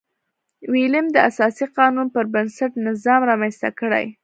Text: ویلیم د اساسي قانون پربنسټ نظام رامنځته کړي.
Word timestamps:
ویلیم 0.71 1.07
د 1.11 1.17
اساسي 1.29 1.65
قانون 1.77 2.07
پربنسټ 2.15 2.71
نظام 2.87 3.21
رامنځته 3.29 3.69
کړي. 3.79 4.05